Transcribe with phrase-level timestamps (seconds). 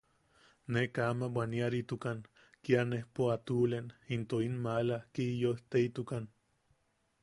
[0.75, 2.19] Ne kaa ama bwaniaritukan,
[2.63, 3.85] kia nejpo a tuʼulen,
[4.17, 6.25] into in maala Kiyosteitukan.